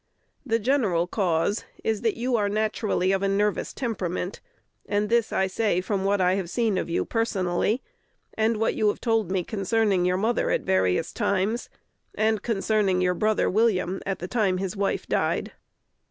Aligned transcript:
The 0.43 0.57
general 0.57 1.05
cause 1.05 1.63
is, 1.83 2.01
that 2.01 2.17
you 2.17 2.35
are 2.35 2.49
naturally 2.49 3.11
of 3.11 3.21
a 3.21 3.27
nervous 3.27 3.71
temperament, 3.71 4.41
and 4.87 5.09
this 5.09 5.31
I 5.31 5.45
say 5.45 5.79
from 5.79 6.05
what 6.05 6.19
I 6.19 6.33
have 6.37 6.49
seen 6.49 6.79
of 6.79 6.89
you 6.89 7.05
personally, 7.05 7.83
and 8.33 8.57
what 8.57 8.73
you 8.73 8.87
have 8.87 8.99
told 8.99 9.29
me 9.29 9.43
concerning 9.43 10.03
your 10.03 10.17
mother 10.17 10.49
at 10.49 10.61
various 10.61 11.13
times, 11.13 11.69
and 12.15 12.41
concerning 12.41 12.99
your 13.01 13.13
brother 13.13 13.47
William 13.47 14.01
at 14.03 14.17
the 14.17 14.27
time 14.27 14.57
his 14.57 14.75
wife 14.75 15.05
died. 15.05 15.51